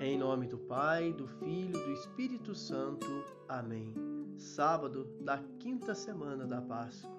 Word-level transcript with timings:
Em 0.00 0.16
nome 0.16 0.46
do 0.46 0.56
Pai, 0.56 1.12
do 1.12 1.26
Filho, 1.26 1.72
do 1.72 1.92
Espírito 1.92 2.54
Santo. 2.54 3.04
Amém. 3.48 3.92
Sábado 4.36 5.04
da 5.22 5.42
quinta 5.58 5.92
semana 5.92 6.46
da 6.46 6.62
Páscoa. 6.62 7.10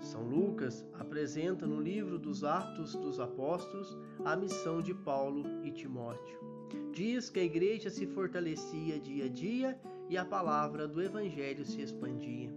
São 0.00 0.22
Lucas 0.22 0.86
apresenta 0.94 1.66
no 1.66 1.82
livro 1.82 2.18
dos 2.18 2.44
Atos 2.44 2.94
dos 2.94 3.20
Apóstolos 3.20 3.94
a 4.24 4.34
missão 4.34 4.80
de 4.80 4.94
Paulo 4.94 5.44
e 5.62 5.70
Timóteo. 5.70 6.40
Diz 6.94 7.28
que 7.28 7.40
a 7.40 7.44
igreja 7.44 7.90
se 7.90 8.06
fortalecia 8.06 8.98
dia 8.98 9.26
a 9.26 9.28
dia 9.28 9.78
e 10.08 10.16
a 10.16 10.24
palavra 10.24 10.88
do 10.88 11.02
Evangelho 11.02 11.66
se 11.66 11.82
expandia. 11.82 12.50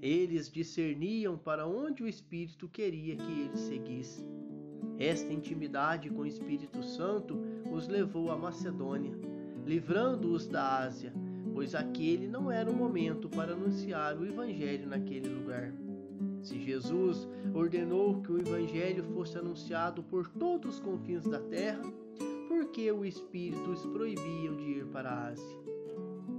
Eles 0.00 0.48
discerniam 0.48 1.36
para 1.36 1.66
onde 1.66 2.04
o 2.04 2.08
Espírito 2.08 2.68
queria 2.68 3.16
que 3.16 3.40
eles 3.40 3.58
seguissem. 3.58 4.51
Esta 4.98 5.32
intimidade 5.32 6.10
com 6.10 6.22
o 6.22 6.26
Espírito 6.26 6.82
Santo 6.82 7.38
os 7.72 7.88
levou 7.88 8.30
à 8.30 8.36
Macedônia, 8.36 9.18
livrando-os 9.64 10.46
da 10.46 10.78
Ásia, 10.78 11.12
pois 11.52 11.74
aquele 11.74 12.26
não 12.26 12.50
era 12.50 12.70
o 12.70 12.76
momento 12.76 13.28
para 13.28 13.52
anunciar 13.52 14.16
o 14.16 14.26
Evangelho 14.26 14.86
naquele 14.86 15.28
lugar. 15.28 15.72
Se 16.42 16.60
Jesus 16.60 17.28
ordenou 17.54 18.20
que 18.22 18.32
o 18.32 18.38
Evangelho 18.38 19.04
fosse 19.14 19.38
anunciado 19.38 20.02
por 20.02 20.26
todos 20.28 20.74
os 20.74 20.80
confins 20.80 21.24
da 21.24 21.38
terra, 21.38 21.82
por 22.48 22.66
que 22.66 22.90
o 22.90 23.04
Espírito 23.04 23.70
os 23.70 23.86
proibiam 23.86 24.56
de 24.56 24.78
ir 24.78 24.86
para 24.86 25.10
a 25.10 25.28
Ásia? 25.28 25.62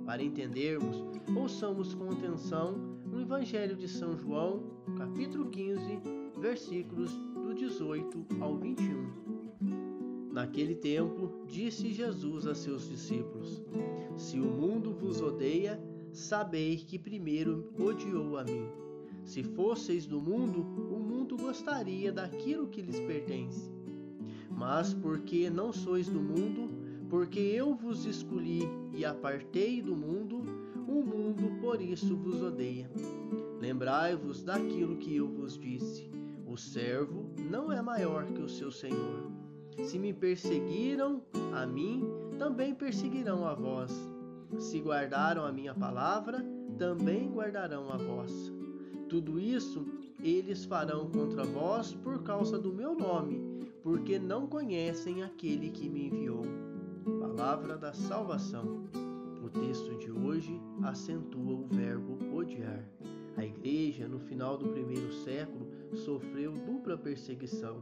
Para 0.06 0.22
entendermos, 0.22 1.04
ouçamos 1.36 1.94
com 1.94 2.12
atenção 2.12 2.98
o 3.14 3.20
Evangelho 3.20 3.76
de 3.76 3.88
São 3.88 4.18
João, 4.18 4.64
capítulo 4.98 5.50
15, 5.50 6.00
versículos 6.40 7.12
do 7.54 7.60
18 7.60 8.26
ao 8.42 8.58
21. 8.58 10.32
Naquele 10.32 10.74
tempo, 10.74 11.46
disse 11.48 11.94
Jesus 11.94 12.48
a 12.48 12.56
seus 12.56 12.90
discípulos: 12.90 13.64
Se 14.18 14.40
o 14.40 14.46
mundo 14.46 14.92
vos 14.92 15.22
odeia, 15.22 15.80
sabei 16.12 16.78
que 16.78 16.98
primeiro 16.98 17.72
odiou 17.78 18.38
a 18.38 18.44
mim. 18.44 18.68
Se 19.24 19.44
fosseis 19.44 20.08
do 20.08 20.20
mundo, 20.20 20.62
o 20.62 21.00
mundo 21.00 21.38
gostaria 21.38 22.12
daquilo 22.12 22.68
que 22.68 22.82
lhes 22.82 23.00
pertence. 23.00 23.72
Mas 24.50 24.94
porque 24.94 25.50
não 25.50 25.72
sois 25.72 26.10
do 26.10 26.20
mundo, 26.20 26.72
porque 27.08 27.40
eu 27.40 27.76
vos 27.76 28.06
escolhi 28.06 28.64
e 28.92 29.06
apartei 29.06 29.80
do 29.82 29.96
mundo, 29.96 30.42
o 30.88 31.04
mundo 31.04 31.62
por 31.62 31.80
isso 31.80 32.16
vos 32.18 32.42
odeia. 32.42 32.90
Lembrai-vos 33.62 34.42
daquilo 34.44 34.98
que 34.98 35.16
eu 35.16 35.28
vos 35.28 35.58
disse: 35.58 36.23
o 36.54 36.58
servo 36.58 37.32
não 37.50 37.72
é 37.72 37.82
maior 37.82 38.28
que 38.28 38.40
o 38.40 38.48
seu 38.48 38.72
senhor. 38.72 39.32
Se 39.86 39.98
me 39.98 40.14
perseguiram 40.14 41.24
a 41.52 41.66
mim, 41.66 42.08
também 42.38 42.76
perseguirão 42.76 43.48
a 43.48 43.56
vós. 43.56 43.92
Se 44.60 44.80
guardaram 44.80 45.46
a 45.46 45.52
minha 45.52 45.74
palavra, 45.74 46.46
também 46.78 47.28
guardarão 47.32 47.92
a 47.92 47.98
vossa. 47.98 48.54
Tudo 49.10 49.40
isso 49.40 49.84
eles 50.22 50.64
farão 50.64 51.10
contra 51.10 51.44
vós 51.44 51.96
por 51.96 52.22
causa 52.22 52.60
do 52.60 52.72
meu 52.72 52.94
nome, 52.94 53.42
porque 53.82 54.20
não 54.20 54.46
conhecem 54.46 55.24
aquele 55.24 55.72
que 55.72 55.90
me 55.90 56.06
enviou. 56.06 56.44
Palavra 57.20 57.78
da 57.78 57.94
salvação. 57.94 58.84
O 59.44 59.50
texto 59.50 59.98
de 59.98 60.12
hoje 60.12 60.62
acentua 60.84 61.56
o 61.56 61.66
verbo 61.66 62.16
odiar. 62.32 62.88
A 63.36 63.46
igreja, 63.46 64.08
no 64.08 64.20
final 64.20 64.58
do 64.58 64.70
primeiro 64.70 65.12
século, 65.12 65.68
sofreu 65.96 66.52
dupla 66.52 66.98
perseguição 66.98 67.82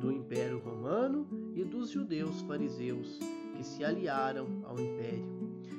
do 0.00 0.10
Império 0.10 0.58
Romano 0.58 1.26
e 1.54 1.64
dos 1.64 1.90
judeus 1.90 2.40
fariseus, 2.42 3.18
que 3.54 3.64
se 3.64 3.84
aliaram 3.84 4.46
ao 4.64 4.78
Império. 4.78 5.36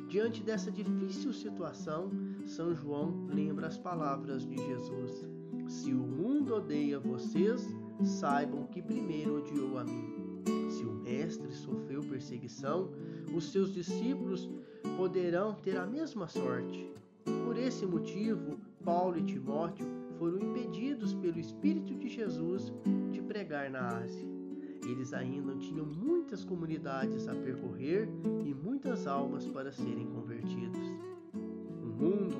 Diante 0.07 0.41
dessa 0.43 0.71
difícil 0.71 1.33
situação, 1.33 2.09
São 2.45 2.73
João 2.73 3.27
lembra 3.27 3.67
as 3.67 3.77
palavras 3.77 4.45
de 4.45 4.55
Jesus: 4.55 5.27
Se 5.67 5.91
o 5.91 5.97
mundo 5.97 6.55
odeia 6.55 6.99
vocês, 6.99 7.67
saibam 8.03 8.67
que 8.67 8.81
primeiro 8.81 9.37
odiou 9.37 9.77
a 9.77 9.83
mim. 9.83 10.15
Se 10.69 10.83
o 10.85 10.93
Mestre 10.93 11.51
sofreu 11.51 12.01
perseguição, 12.03 12.91
os 13.35 13.51
seus 13.51 13.73
discípulos 13.73 14.49
poderão 14.95 15.55
ter 15.55 15.77
a 15.77 15.85
mesma 15.85 16.27
sorte. 16.27 16.89
Por 17.43 17.57
esse 17.57 17.85
motivo, 17.85 18.57
Paulo 18.87 19.19
e 19.19 19.23
Timóteo 19.23 19.85
foram 20.17 20.39
impedidos 20.39 21.13
pelo 21.15 21.37
Espírito 21.37 21.93
de 21.93 22.07
Jesus 22.07 22.71
de 23.11 23.21
pregar 23.21 23.69
na 23.69 23.85
Ásia. 23.97 24.25
Eles 24.89 25.11
ainda 25.11 25.53
tinham 25.57 25.85
muitas 25.85 26.45
comunidades 26.45 27.27
a 27.27 27.35
percorrer 27.35 28.07
e 28.45 28.53
muitas 28.53 29.05
almas 29.05 29.45
para 29.45 29.73
serem 29.73 30.07
convertidas. 30.07 30.81
O 31.33 31.87
mundo, 32.01 32.37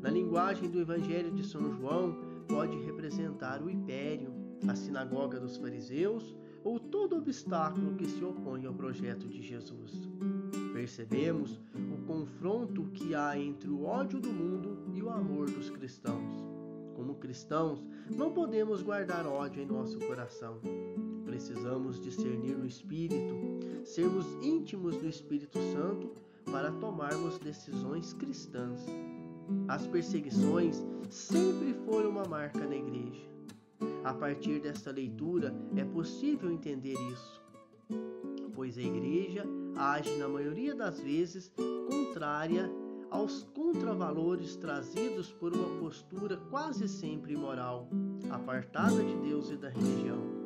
na 0.00 0.08
linguagem 0.08 0.70
do 0.70 0.80
Evangelho 0.80 1.32
de 1.32 1.44
São 1.44 1.70
João, 1.70 2.16
pode 2.48 2.78
representar 2.78 3.62
o 3.62 3.68
império, 3.68 4.32
a 4.66 4.74
sinagoga 4.74 5.38
dos 5.38 5.58
fariseus 5.58 6.34
ou 6.64 6.80
todo 6.80 7.18
obstáculo 7.18 7.94
que 7.96 8.06
se 8.06 8.24
opõe 8.24 8.64
ao 8.64 8.72
projeto 8.72 9.28
de 9.28 9.42
Jesus. 9.42 10.08
Percebemos 10.72 11.60
o 11.74 12.06
confronto 12.06 12.84
que 12.94 13.14
há 13.14 13.38
entre 13.38 13.68
o 13.68 13.84
ódio 13.84 14.18
do 14.18 14.32
mundo 14.32 14.78
cristãos, 17.20 17.84
não 18.10 18.32
podemos 18.32 18.82
guardar 18.82 19.26
ódio 19.26 19.62
em 19.62 19.66
nosso 19.66 19.98
coração 20.00 20.60
precisamos 21.30 22.00
discernir 22.00 22.56
no 22.56 22.66
Espírito, 22.66 23.34
sermos 23.84 24.26
íntimos 24.42 24.96
do 24.96 25.08
Espírito 25.08 25.58
Santo 25.72 26.10
para 26.50 26.72
tomarmos 26.72 27.38
decisões 27.38 28.12
cristãs. 28.12 28.84
As 29.68 29.86
perseguições 29.86 30.84
sempre 31.08 31.72
foram 31.86 32.10
uma 32.10 32.24
marca 32.24 32.66
na 32.66 32.74
igreja. 32.74 33.22
A 34.02 34.12
partir 34.12 34.60
desta 34.60 34.90
leitura 34.90 35.54
é 35.76 35.84
possível 35.84 36.50
entender 36.50 36.94
isso, 37.12 37.40
pois 38.52 38.76
a 38.76 38.82
igreja 38.82 39.44
age 39.76 40.14
na 40.16 40.28
maioria 40.28 40.74
das 40.74 41.00
vezes 41.00 41.52
contrária 41.88 42.68
aos 43.10 43.42
contravalores 43.54 44.56
trazidos 44.56 45.32
por 45.32 45.54
uma 45.54 45.80
postura 45.80 46.36
quase 46.50 46.88
sempre 46.88 47.34
imoral, 47.34 47.88
apartada 48.30 49.02
de 49.02 49.16
Deus 49.16 49.50
e 49.50 49.56
da 49.56 49.68
religião 49.68 50.40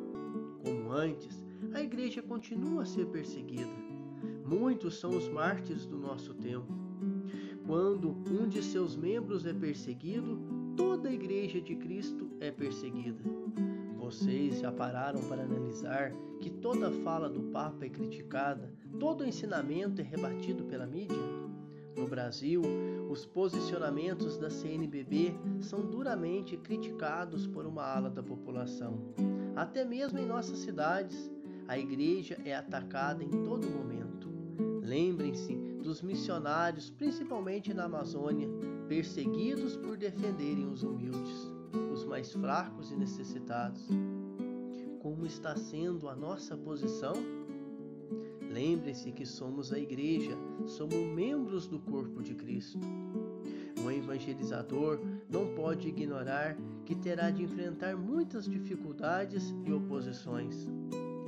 como 0.65 0.91
antes, 0.91 1.45
a 1.73 1.81
igreja 1.81 2.23
continua 2.23 2.81
a 2.81 2.85
ser 2.85 3.05
perseguida. 3.05 3.69
Muitos 4.43 4.99
são 4.99 5.11
os 5.11 5.29
mártires 5.29 5.85
do 5.85 5.97
nosso 5.97 6.33
tempo. 6.33 6.73
Quando 7.67 8.09
um 8.31 8.47
de 8.47 8.63
seus 8.63 8.95
membros 8.95 9.45
é 9.45 9.53
perseguido, 9.53 10.39
toda 10.75 11.09
a 11.09 11.13
igreja 11.13 11.61
de 11.61 11.75
Cristo 11.75 12.29
é 12.39 12.49
perseguida. 12.51 13.23
Vocês 13.95 14.59
já 14.59 14.71
pararam 14.71 15.21
para 15.21 15.43
analisar 15.43 16.11
que 16.41 16.49
toda 16.49 16.91
fala 16.91 17.29
do 17.29 17.43
Papa 17.51 17.85
é 17.85 17.89
criticada, 17.89 18.73
todo 18.99 19.25
ensinamento 19.25 20.01
é 20.01 20.03
rebatido 20.03 20.63
pela 20.65 20.85
mídia? 20.85 21.34
Brasil, 22.15 22.61
os 23.09 23.25
posicionamentos 23.25 24.37
da 24.37 24.49
CNBB 24.49 25.35
são 25.59 25.81
duramente 25.81 26.55
criticados 26.55 27.45
por 27.45 27.65
uma 27.65 27.83
ala 27.83 28.09
da 28.09 28.23
população. 28.23 29.13
Até 29.53 29.83
mesmo 29.83 30.17
em 30.17 30.25
nossas 30.25 30.59
cidades, 30.59 31.29
a 31.67 31.77
igreja 31.77 32.39
é 32.45 32.55
atacada 32.55 33.21
em 33.21 33.29
todo 33.43 33.69
momento. 33.69 34.29
Lembrem-se 34.81 35.55
dos 35.83 36.01
missionários, 36.01 36.89
principalmente 36.89 37.73
na 37.73 37.83
Amazônia, 37.83 38.47
perseguidos 38.87 39.75
por 39.75 39.97
defenderem 39.97 40.69
os 40.69 40.83
humildes, 40.83 41.51
os 41.91 42.05
mais 42.05 42.31
fracos 42.31 42.93
e 42.93 42.95
necessitados. 42.95 43.89
Como 45.01 45.25
está 45.25 45.57
sendo 45.57 46.07
a 46.07 46.15
nossa 46.15 46.55
posição? 46.55 47.44
Lembrem-se 48.55 49.11
que 49.11 49.25
somos 49.25 49.73
a 49.73 49.77
igreja, 49.77 50.31
somos 50.65 50.95
membros 50.95 51.67
do 51.67 51.77
corpo 51.77 52.23
de 52.23 52.33
Cristo. 52.33 52.79
Um 53.83 53.91
evangelizador 53.91 55.01
não 55.29 55.53
pode 55.55 55.89
ignorar 55.89 56.55
que 56.85 56.95
terá 56.95 57.31
de 57.31 57.43
enfrentar 57.43 57.97
muitas 57.97 58.45
dificuldades 58.45 59.53
e 59.65 59.73
oposições. 59.73 60.69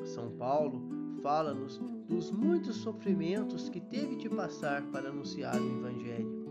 São 0.06 0.32
Paulo 0.38 0.82
fala-nos 1.22 1.82
dos 2.08 2.32
muitos 2.32 2.78
sofrimentos 2.78 3.68
que 3.68 3.82
teve 3.82 4.16
de 4.16 4.30
passar 4.30 4.82
para 4.84 5.10
anunciar 5.10 5.60
o 5.60 5.80
Evangelho. 5.80 6.46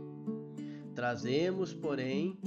Trazemos, 0.95 1.73
porém, 1.73 2.39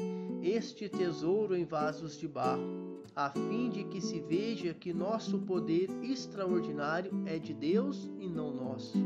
este 0.44 0.88
tesouro 0.88 1.56
em 1.56 1.66
vasos 1.66 2.16
de 2.16 2.28
barro, 2.28 2.89
a 3.20 3.30
fim 3.32 3.70
de 3.70 3.84
que 3.84 4.00
se 4.00 4.22
veja 4.22 4.74
que 4.74 4.94
nosso 4.94 5.40
poder 5.40 5.90
extraordinário 6.02 7.12
é 7.26 7.38
de 7.38 7.54
Deus 7.54 8.10
e 8.18 8.30
não 8.30 8.54
nosso. 8.54 8.98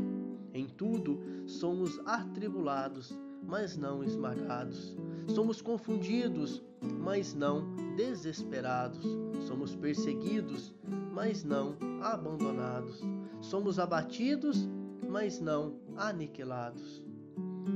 Em 0.52 0.68
tudo 0.68 1.20
somos 1.48 1.98
atribulados, 2.06 3.12
mas 3.42 3.76
não 3.76 4.04
esmagados. 4.04 4.96
Somos 5.34 5.60
confundidos, 5.60 6.62
mas 6.80 7.34
não 7.34 7.74
desesperados. 7.96 9.04
Somos 9.48 9.74
perseguidos, 9.74 10.72
mas 11.12 11.42
não 11.42 11.76
abandonados. 12.00 13.02
Somos 13.40 13.80
abatidos, 13.80 14.68
mas 15.08 15.40
não 15.40 15.74
aniquilados. 15.96 17.02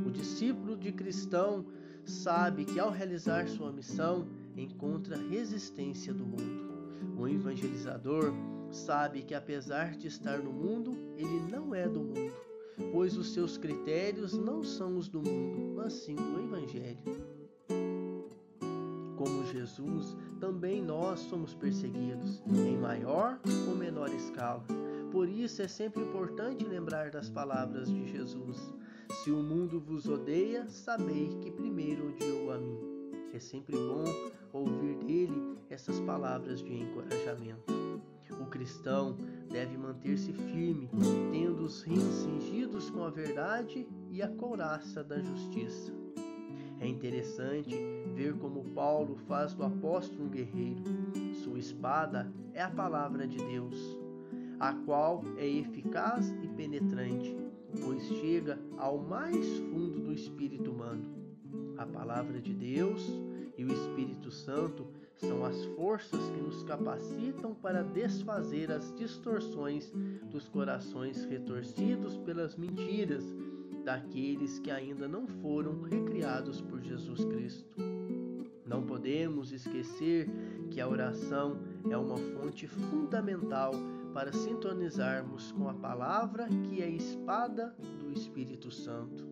O 0.06 0.10
discípulo 0.12 0.76
de 0.76 0.92
cristão 0.92 1.66
sabe 2.04 2.64
que 2.64 2.78
ao 2.78 2.92
realizar 2.92 3.48
sua 3.48 3.72
missão 3.72 4.28
encontra 4.62 5.16
resistência 5.16 6.12
do 6.12 6.26
mundo. 6.26 6.68
O 7.16 7.28
evangelizador 7.28 8.32
sabe 8.70 9.22
que 9.22 9.34
apesar 9.34 9.96
de 9.96 10.08
estar 10.08 10.38
no 10.38 10.52
mundo, 10.52 10.96
ele 11.16 11.40
não 11.50 11.74
é 11.74 11.88
do 11.88 12.00
mundo, 12.00 12.34
pois 12.92 13.16
os 13.16 13.32
seus 13.32 13.56
critérios 13.56 14.34
não 14.34 14.62
são 14.62 14.96
os 14.96 15.08
do 15.08 15.20
mundo, 15.20 15.74
mas 15.76 15.92
sim 15.92 16.14
do 16.14 16.40
evangelho. 16.40 16.98
Como 19.16 19.44
Jesus, 19.46 20.16
também 20.38 20.82
nós 20.82 21.20
somos 21.20 21.54
perseguidos, 21.54 22.42
em 22.46 22.76
maior 22.76 23.40
ou 23.68 23.74
menor 23.74 24.12
escala. 24.14 24.64
Por 25.10 25.28
isso 25.28 25.62
é 25.62 25.68
sempre 25.68 26.02
importante 26.02 26.64
lembrar 26.64 27.10
das 27.10 27.28
palavras 27.30 27.88
de 27.88 28.06
Jesus: 28.06 28.72
Se 29.24 29.30
o 29.30 29.42
mundo 29.42 29.80
vos 29.80 30.06
odeia, 30.06 30.68
sabei 30.68 31.28
que 31.40 31.50
primeiro 31.50 32.08
odiou 32.08 32.52
a 32.52 32.58
mim. 32.58 32.97
É 33.32 33.38
sempre 33.38 33.76
bom 33.76 34.04
ouvir 34.52 34.96
dele 35.04 35.58
essas 35.68 36.00
palavras 36.00 36.62
de 36.62 36.72
encorajamento. 36.72 37.72
O 38.40 38.46
cristão 38.46 39.16
deve 39.50 39.76
manter-se 39.76 40.32
firme, 40.32 40.88
tendo 41.30 41.64
os 41.64 41.82
rins 41.82 42.02
cingidos 42.02 42.90
com 42.90 43.04
a 43.04 43.10
verdade 43.10 43.86
e 44.10 44.22
a 44.22 44.28
couraça 44.28 45.04
da 45.04 45.20
justiça. 45.20 45.92
É 46.80 46.86
interessante 46.86 47.74
ver 48.14 48.34
como 48.38 48.64
Paulo 48.72 49.16
faz 49.26 49.52
do 49.54 49.64
apóstolo 49.64 50.24
um 50.24 50.28
guerreiro. 50.28 50.82
Sua 51.42 51.58
espada 51.58 52.32
é 52.54 52.62
a 52.62 52.70
palavra 52.70 53.26
de 53.26 53.38
Deus, 53.38 53.98
a 54.60 54.72
qual 54.72 55.22
é 55.36 55.46
eficaz 55.46 56.30
e 56.42 56.48
penetrante, 56.48 57.36
pois 57.84 58.02
chega 58.04 58.58
ao 58.76 58.98
mais 58.98 59.46
fundo 59.58 60.00
do 60.00 60.12
espírito 60.12 60.70
humano. 60.70 61.17
A 61.78 61.86
palavra 61.86 62.40
de 62.40 62.52
Deus 62.52 63.08
e 63.56 63.64
o 63.64 63.72
Espírito 63.72 64.32
Santo 64.32 64.86
são 65.16 65.44
as 65.44 65.64
forças 65.76 66.28
que 66.30 66.40
nos 66.40 66.64
capacitam 66.64 67.54
para 67.54 67.82
desfazer 67.82 68.70
as 68.70 68.92
distorções 68.96 69.92
dos 70.30 70.48
corações 70.48 71.24
retorcidos 71.24 72.16
pelas 72.18 72.56
mentiras 72.56 73.24
daqueles 73.84 74.58
que 74.58 74.72
ainda 74.72 75.06
não 75.06 75.26
foram 75.26 75.82
recriados 75.82 76.60
por 76.60 76.80
Jesus 76.80 77.24
Cristo. 77.24 77.76
Não 78.66 78.82
podemos 78.82 79.52
esquecer 79.52 80.28
que 80.70 80.80
a 80.80 80.88
oração 80.88 81.58
é 81.88 81.96
uma 81.96 82.18
fonte 82.18 82.66
fundamental 82.66 83.72
para 84.12 84.32
sintonizarmos 84.32 85.52
com 85.52 85.68
a 85.68 85.74
palavra 85.74 86.48
que 86.64 86.82
é 86.82 86.86
a 86.86 86.90
espada 86.90 87.74
do 88.00 88.12
Espírito 88.12 88.70
Santo. 88.70 89.24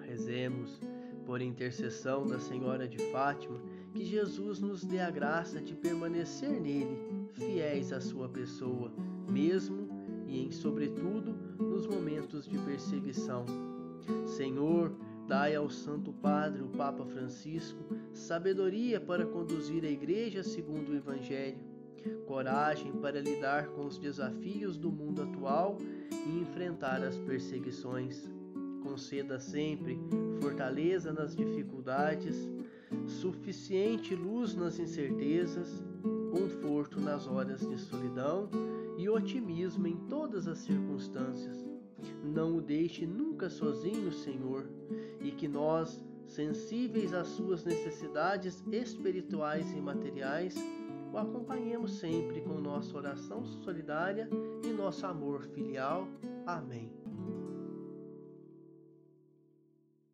Rezemos 0.00 0.80
por 1.26 1.42
intercessão 1.42 2.24
da 2.24 2.38
Senhora 2.38 2.86
de 2.86 2.98
Fátima, 3.10 3.60
que 3.92 4.04
Jesus 4.04 4.60
nos 4.60 4.84
dê 4.84 5.00
a 5.00 5.10
graça 5.10 5.60
de 5.60 5.74
permanecer 5.74 6.60
nele, 6.60 6.96
fiéis 7.32 7.92
à 7.92 8.00
sua 8.00 8.28
pessoa, 8.28 8.92
mesmo 9.28 9.88
e 10.28 10.40
em 10.46 10.52
sobretudo 10.52 11.36
nos 11.58 11.86
momentos 11.86 12.46
de 12.46 12.56
perseguição. 12.58 13.44
Senhor, 14.24 14.94
dai 15.26 15.56
ao 15.56 15.68
Santo 15.68 16.12
Padre, 16.12 16.62
o 16.62 16.68
Papa 16.68 17.04
Francisco, 17.04 17.82
sabedoria 18.14 19.00
para 19.00 19.26
conduzir 19.26 19.84
a 19.84 19.90
Igreja 19.90 20.44
segundo 20.44 20.90
o 20.90 20.96
Evangelho, 20.96 21.58
coragem 22.24 22.92
para 22.92 23.20
lidar 23.20 23.66
com 23.70 23.84
os 23.84 23.98
desafios 23.98 24.76
do 24.76 24.92
mundo 24.92 25.22
atual 25.22 25.76
e 26.24 26.38
enfrentar 26.38 27.02
as 27.02 27.18
perseguições. 27.18 28.30
Conceda 28.86 29.40
sempre 29.40 29.98
fortaleza 30.40 31.12
nas 31.12 31.34
dificuldades, 31.34 32.48
suficiente 33.06 34.14
luz 34.14 34.54
nas 34.54 34.78
incertezas, 34.78 35.82
conforto 36.30 37.00
nas 37.00 37.26
horas 37.26 37.60
de 37.68 37.76
solidão 37.78 38.48
e 38.96 39.08
otimismo 39.08 39.88
em 39.88 39.96
todas 40.08 40.46
as 40.46 40.58
circunstâncias. 40.58 41.66
Não 42.22 42.58
o 42.58 42.60
deixe 42.60 43.06
nunca 43.06 43.50
sozinho, 43.50 44.12
Senhor, 44.12 44.70
e 45.20 45.32
que 45.32 45.48
nós, 45.48 46.04
sensíveis 46.24 47.12
às 47.12 47.26
suas 47.26 47.64
necessidades 47.64 48.62
espirituais 48.70 49.72
e 49.72 49.80
materiais, 49.80 50.54
o 51.12 51.18
acompanhemos 51.18 51.98
sempre 51.98 52.40
com 52.40 52.60
nossa 52.60 52.96
oração 52.96 53.44
solidária 53.44 54.28
e 54.64 54.68
nosso 54.72 55.04
amor 55.06 55.42
filial. 55.42 56.06
Amém. 56.46 57.05